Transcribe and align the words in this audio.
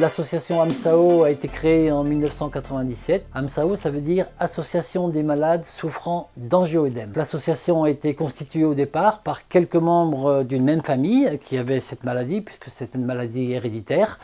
L'association 0.00 0.60
AMSAO 0.60 1.22
a 1.22 1.30
été 1.30 1.46
créée 1.46 1.92
en 1.92 2.02
1997. 2.02 3.26
AMSAO, 3.32 3.76
ça 3.76 3.92
veut 3.92 4.00
dire 4.00 4.26
Association 4.40 5.08
des 5.08 5.22
malades 5.22 5.64
souffrant 5.64 6.30
d'angioédème. 6.36 7.12
L'association 7.14 7.84
a 7.84 7.90
été 7.90 8.12
constituée 8.16 8.64
au 8.64 8.74
départ 8.74 9.22
par 9.22 9.46
quelques 9.46 9.76
membres 9.76 10.42
d'une 10.42 10.64
même 10.64 10.82
famille 10.82 11.38
qui 11.38 11.56
avaient 11.58 11.78
cette 11.78 12.02
maladie, 12.02 12.40
puisque 12.40 12.70
c'est 12.70 12.96
une 12.96 13.04
maladie 13.04 13.52
héréditaire. 13.52 14.18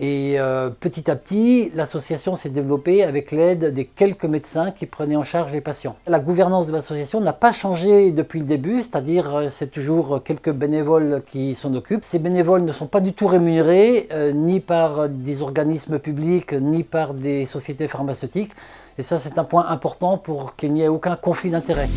Et 0.00 0.40
euh, 0.40 0.70
petit 0.70 1.08
à 1.08 1.14
petit, 1.14 1.70
l'association 1.72 2.34
s'est 2.34 2.48
développée 2.48 3.04
avec 3.04 3.30
l'aide 3.30 3.72
des 3.72 3.84
quelques 3.84 4.24
médecins 4.24 4.72
qui 4.72 4.86
prenaient 4.86 5.14
en 5.14 5.22
charge 5.22 5.52
les 5.52 5.60
patients. 5.60 5.94
La 6.08 6.18
gouvernance 6.18 6.66
de 6.66 6.72
l'association 6.72 7.20
n'a 7.20 7.32
pas 7.32 7.52
changé 7.52 8.10
depuis 8.10 8.40
le 8.40 8.44
début, 8.44 8.78
c'est-à-dire 8.78 9.34
euh, 9.34 9.46
c'est 9.50 9.70
toujours 9.70 10.22
quelques 10.24 10.50
bénévoles 10.50 11.22
qui 11.24 11.54
s'en 11.54 11.72
occupent. 11.74 12.02
Ces 12.02 12.18
bénévoles 12.18 12.64
ne 12.64 12.72
sont 12.72 12.86
pas 12.86 13.00
du 13.00 13.12
tout 13.12 13.28
rémunérés, 13.28 14.08
euh, 14.12 14.32
ni 14.32 14.58
par 14.58 15.08
des 15.08 15.42
organismes 15.42 16.00
publics, 16.00 16.52
ni 16.52 16.82
par 16.82 17.14
des 17.14 17.46
sociétés 17.46 17.86
pharmaceutiques. 17.86 18.50
Et 18.98 19.02
ça, 19.02 19.20
c'est 19.20 19.38
un 19.38 19.44
point 19.44 19.66
important 19.68 20.18
pour 20.18 20.56
qu'il 20.56 20.72
n'y 20.72 20.82
ait 20.82 20.88
aucun 20.88 21.14
conflit 21.14 21.50
d'intérêts. 21.50 21.88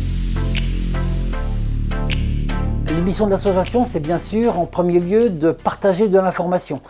L'émission 2.86 3.26
de 3.26 3.30
l'association, 3.30 3.84
c'est 3.84 4.00
bien 4.00 4.18
sûr 4.18 4.58
en 4.58 4.66
premier 4.66 4.98
lieu 4.98 5.30
de 5.30 5.52
partager 5.52 6.08
de 6.08 6.18
l'information. 6.18 6.80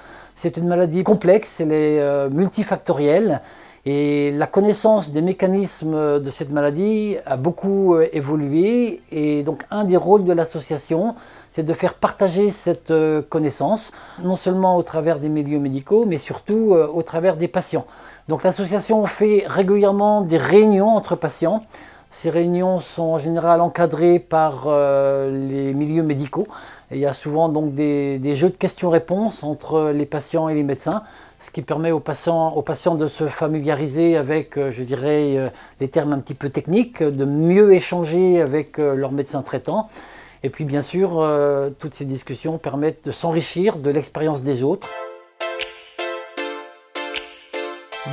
C'est 0.41 0.57
une 0.57 0.69
maladie 0.69 1.03
complexe, 1.03 1.59
elle 1.59 1.73
est 1.73 2.01
euh, 2.01 2.31
multifactorielle 2.31 3.43
et 3.85 4.31
la 4.31 4.47
connaissance 4.47 5.11
des 5.11 5.21
mécanismes 5.21 6.21
de 6.21 6.31
cette 6.31 6.53
maladie 6.53 7.17
a 7.27 7.37
beaucoup 7.37 7.97
euh, 7.97 8.07
évolué 8.13 9.01
et 9.11 9.43
donc 9.43 9.65
un 9.73 9.83
des 9.83 9.97
rôles 9.97 10.23
de 10.23 10.33
l'association, 10.33 11.17
c'est 11.51 11.65
de 11.65 11.73
faire 11.73 11.95
partager 11.95 12.51
cette 12.51 12.93
euh, 12.93 13.21
connaissance, 13.21 13.91
non 14.23 14.37
seulement 14.37 14.77
au 14.77 14.85
travers 14.85 15.19
des 15.19 15.29
milieux 15.29 15.59
médicaux, 15.59 16.05
mais 16.07 16.19
surtout 16.19 16.73
au 16.73 17.03
travers 17.03 17.37
des 17.37 17.49
patients. 17.49 17.87
Donc 18.29 18.45
l'association 18.45 19.05
fait 19.07 19.43
régulièrement 19.45 20.21
des 20.23 20.39
réunions 20.39 20.91
entre 20.91 21.17
patients 21.17 21.63
ces 22.11 22.31
réunions 22.31 22.81
sont 22.81 23.03
en 23.03 23.19
général 23.19 23.61
encadrées 23.61 24.19
par 24.19 24.65
euh, 24.67 25.31
les 25.31 25.75
milieux 25.75 26.03
médicaux. 26.03 26.47
il 26.91 26.99
y 26.99 27.07
a 27.07 27.13
souvent 27.13 27.51
donc 27.51 27.75
des, 27.75 28.35
jeux 28.35 28.49
de 28.49 28.57
questions-réponses 28.57 29.45
entre 29.45 29.91
les 29.91 30.07
patients 30.07 30.49
et 30.49 30.55
les 30.55 30.65
médecins, 30.65 31.03
ce 31.39 31.51
qui 31.51 31.61
permet 31.61 31.91
aux 31.91 32.01
patients, 32.01 32.95
de 32.95 33.09
se 33.09 33.27
familiariser 33.27 34.17
avec, 34.17 34.57
euh, 34.57 34.71
je 34.71 34.83
dirais, 34.83 35.37
euh, 35.37 35.49
les 35.81 35.89
termes 35.89 36.15
un 36.15 36.19
petit 36.19 36.35
peu 36.35 36.49
techniques, 36.49 37.03
de 37.03 37.25
mieux 37.27 37.75
échanger 37.75 38.41
avec 38.41 38.79
leur 38.79 39.13
médecin 39.13 39.43
traitant. 39.43 39.89
Et 40.43 40.51
puis 40.51 40.65
bien 40.65 40.83
sûr, 40.83 41.29
toutes 41.81 41.95
ces 41.95 42.05
discussions 42.05 42.59
permettent 42.59 43.07
de 43.07 43.11
s'enrichir 43.11 43.77
de 43.77 43.91
l'expérience 43.91 44.43
des 44.43 44.63
autres. 44.63 44.89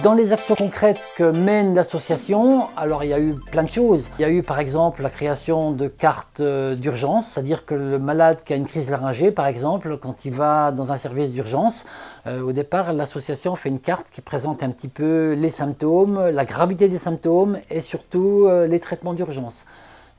Dans 0.04 0.14
les 0.14 0.34
actions 0.34 0.56
concrètes 0.56 1.00
que 1.16 1.32
mène 1.32 1.74
l'association, 1.74 2.68
alors 2.78 3.04
il 3.04 3.10
y 3.10 3.14
a 3.14 3.20
eu 3.20 3.34
plein 3.52 3.64
de 3.64 3.70
choses. 3.70 4.10
Il 4.20 4.22
y 4.22 4.26
a 4.26 4.30
eu 4.30 4.44
par 4.44 4.60
exemple 4.60 5.02
la 5.02 5.10
création 5.10 5.72
de 5.72 5.88
cartes 5.88 6.40
euh, 6.40 6.76
d'urgence, 6.76 7.32
c'est-à-dire 7.32 7.66
que 7.66 7.74
le 7.74 7.98
malade 7.98 8.44
qui 8.46 8.54
a 8.54 8.56
une 8.56 8.68
crise 8.68 8.90
laryngée 8.90 9.32
par 9.32 9.48
exemple, 9.48 9.98
quand 9.98 10.26
il 10.26 10.34
va 10.34 10.72
dans 10.72 10.92
un 10.92 10.98
service 10.98 11.32
d'urgence, 11.32 11.86
euh, 12.28 12.42
au 12.42 12.52
départ 12.52 12.94
l'association 12.94 13.56
fait 13.56 13.70
une 13.70 13.80
carte 13.80 14.10
qui 14.12 14.22
présente 14.22 14.62
un 14.64 14.70
petit 14.70 14.90
peu 14.90 15.34
les 15.34 15.50
symptômes, 15.50 16.30
la 16.30 16.46
gravité 16.46 16.88
des 16.88 17.00
symptômes 17.00 17.58
et 17.70 17.82
surtout 17.82 18.46
euh, 18.46 18.68
les 18.68 18.80
traitements 18.80 19.14
d'urgence. 19.14 19.66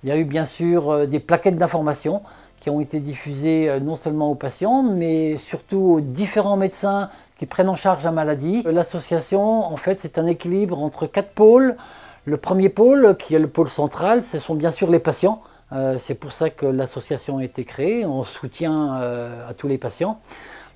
Il 0.02 0.08
y 0.08 0.12
a 0.12 0.18
eu 0.18 0.24
bien 0.24 0.44
sûr 0.44 1.06
des 1.08 1.20
plaquettes 1.20 1.56
d'information 1.56 2.22
qui 2.60 2.70
ont 2.70 2.80
été 2.80 3.00
diffusées 3.00 3.68
euh, 3.68 3.80
non 3.80 3.96
seulement 3.96 4.30
aux 4.30 4.34
patients, 4.34 4.82
mais 4.82 5.36
surtout 5.36 5.76
aux 5.76 6.00
différents 6.00 6.56
médecins 6.56 7.08
qui 7.36 7.46
prennent 7.46 7.68
en 7.68 7.76
charge 7.76 8.04
la 8.04 8.12
maladie. 8.12 8.62
L'association, 8.64 9.64
en 9.64 9.76
fait, 9.76 10.00
c'est 10.00 10.18
un 10.18 10.26
équilibre 10.26 10.82
entre 10.82 11.06
quatre 11.06 11.30
pôles. 11.30 11.76
Le 12.24 12.36
premier 12.36 12.68
pôle, 12.68 13.16
qui 13.18 13.34
est 13.34 13.38
le 13.38 13.48
pôle 13.48 13.68
central, 13.68 14.24
ce 14.24 14.38
sont 14.38 14.54
bien 14.54 14.70
sûr 14.70 14.90
les 14.90 14.98
patients. 14.98 15.42
Euh, 15.72 15.96
c'est 15.98 16.14
pour 16.14 16.32
ça 16.32 16.50
que 16.50 16.66
l'association 16.66 17.38
a 17.38 17.44
été 17.44 17.64
créée, 17.64 18.04
en 18.04 18.24
soutien 18.24 18.96
euh, 18.96 19.48
à 19.48 19.54
tous 19.54 19.68
les 19.68 19.78
patients. 19.78 20.18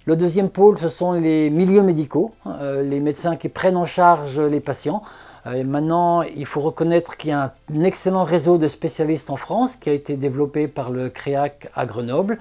Le 0.06 0.16
deuxième 0.16 0.48
pôle, 0.48 0.78
ce 0.78 0.88
sont 0.88 1.12
les 1.12 1.50
milieux 1.50 1.82
médicaux, 1.82 2.32
les 2.46 3.00
médecins 3.00 3.36
qui 3.36 3.50
prennent 3.50 3.76
en 3.76 3.84
charge 3.84 4.40
les 4.40 4.60
patients. 4.60 5.02
Euh, 5.46 5.64
maintenant, 5.64 6.22
il 6.22 6.46
faut 6.46 6.60
reconnaître 6.60 7.16
qu'il 7.16 7.30
y 7.30 7.32
a 7.32 7.54
un 7.74 7.82
excellent 7.82 8.24
réseau 8.24 8.58
de 8.58 8.68
spécialistes 8.68 9.30
en 9.30 9.36
France 9.36 9.76
qui 9.76 9.88
a 9.90 9.92
été 9.92 10.16
développé 10.16 10.68
par 10.68 10.90
le 10.90 11.08
CREAC 11.08 11.68
à 11.74 11.86
Grenoble. 11.86 12.38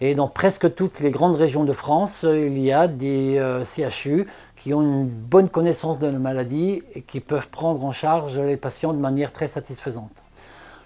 Et 0.00 0.14
dans 0.14 0.26
presque 0.26 0.74
toutes 0.74 0.98
les 1.00 1.10
grandes 1.10 1.36
régions 1.36 1.64
de 1.64 1.72
France, 1.72 2.24
il 2.24 2.58
y 2.58 2.72
a 2.72 2.88
des 2.88 3.38
euh, 3.38 3.64
CHU 3.64 4.26
qui 4.56 4.74
ont 4.74 4.82
une 4.82 5.06
bonne 5.06 5.48
connaissance 5.48 5.98
de 5.98 6.08
la 6.08 6.18
maladie 6.18 6.82
et 6.94 7.02
qui 7.02 7.20
peuvent 7.20 7.48
prendre 7.48 7.84
en 7.84 7.92
charge 7.92 8.38
les 8.38 8.56
patients 8.56 8.92
de 8.92 8.98
manière 8.98 9.32
très 9.32 9.46
satisfaisante. 9.46 10.22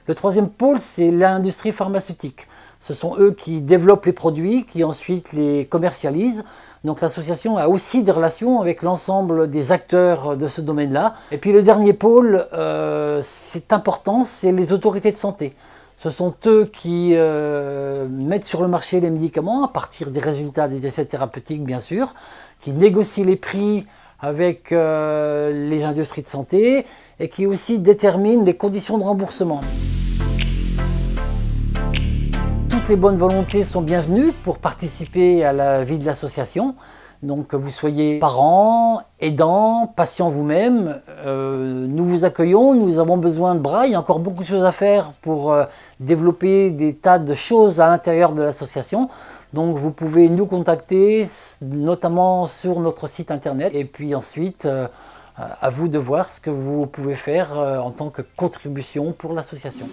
Le 0.06 0.14
troisième 0.14 0.50
pôle, 0.50 0.80
c'est 0.80 1.10
l'industrie 1.10 1.72
pharmaceutique. 1.72 2.46
Ce 2.78 2.94
sont 2.94 3.16
eux 3.18 3.32
qui 3.32 3.60
développent 3.60 4.06
les 4.06 4.12
produits, 4.12 4.64
qui 4.64 4.84
ensuite 4.84 5.32
les 5.32 5.66
commercialisent. 5.66 6.44
Donc 6.84 7.00
l'association 7.00 7.56
a 7.56 7.68
aussi 7.68 8.02
des 8.02 8.12
relations 8.12 8.60
avec 8.60 8.82
l'ensemble 8.82 9.50
des 9.50 9.72
acteurs 9.72 10.36
de 10.36 10.48
ce 10.48 10.60
domaine-là. 10.60 11.14
Et 11.32 11.38
puis 11.38 11.52
le 11.52 11.62
dernier 11.62 11.92
pôle, 11.92 12.46
euh, 12.52 13.20
c'est 13.24 13.72
important, 13.72 14.24
c'est 14.24 14.52
les 14.52 14.72
autorités 14.72 15.10
de 15.10 15.16
santé. 15.16 15.54
Ce 15.96 16.10
sont 16.10 16.34
eux 16.46 16.68
qui 16.70 17.12
euh, 17.14 18.06
mettent 18.08 18.44
sur 18.44 18.60
le 18.60 18.68
marché 18.68 19.00
les 19.00 19.10
médicaments 19.10 19.64
à 19.64 19.68
partir 19.68 20.10
des 20.10 20.20
résultats 20.20 20.68
des 20.68 20.86
essais 20.86 21.06
thérapeutiques, 21.06 21.64
bien 21.64 21.80
sûr, 21.80 22.14
qui 22.60 22.72
négocient 22.72 23.24
les 23.24 23.36
prix 23.36 23.86
avec 24.20 24.72
euh, 24.72 25.68
les 25.68 25.84
industries 25.84 26.22
de 26.22 26.28
santé 26.28 26.86
et 27.18 27.28
qui 27.28 27.46
aussi 27.46 27.78
déterminent 27.78 28.44
les 28.44 28.54
conditions 28.54 28.98
de 28.98 29.04
remboursement 29.04 29.60
toutes 32.86 32.94
les 32.94 33.00
bonnes 33.00 33.16
volontés 33.16 33.64
sont 33.64 33.82
bienvenues 33.82 34.30
pour 34.44 34.58
participer 34.58 35.44
à 35.44 35.52
la 35.52 35.82
vie 35.82 35.98
de 35.98 36.06
l'association. 36.06 36.76
Donc 37.20 37.48
que 37.48 37.56
vous 37.56 37.70
soyez 37.70 38.20
parents, 38.20 39.02
aidants, 39.18 39.92
patients 39.96 40.30
vous-même, 40.30 41.00
euh, 41.24 41.88
nous 41.88 42.04
vous 42.06 42.24
accueillons, 42.24 42.74
nous 42.74 43.00
avons 43.00 43.16
besoin 43.16 43.56
de 43.56 43.58
bras, 43.58 43.88
il 43.88 43.92
y 43.92 43.96
a 43.96 43.98
encore 43.98 44.20
beaucoup 44.20 44.44
de 44.44 44.46
choses 44.46 44.64
à 44.64 44.70
faire 44.70 45.10
pour 45.20 45.52
euh, 45.52 45.64
développer 45.98 46.70
des 46.70 46.94
tas 46.94 47.18
de 47.18 47.34
choses 47.34 47.80
à 47.80 47.88
l'intérieur 47.88 48.30
de 48.30 48.42
l'association. 48.42 49.08
Donc 49.52 49.76
vous 49.76 49.90
pouvez 49.90 50.28
nous 50.28 50.46
contacter, 50.46 51.26
notamment 51.62 52.46
sur 52.46 52.78
notre 52.78 53.08
site 53.08 53.32
internet, 53.32 53.72
et 53.74 53.84
puis 53.84 54.14
ensuite 54.14 54.64
euh, 54.64 54.86
à 55.36 55.70
vous 55.70 55.88
de 55.88 55.98
voir 55.98 56.30
ce 56.30 56.40
que 56.40 56.50
vous 56.50 56.86
pouvez 56.86 57.16
faire 57.16 57.58
en 57.58 57.90
tant 57.90 58.10
que 58.10 58.22
contribution 58.36 59.12
pour 59.12 59.32
l'association. 59.32 59.88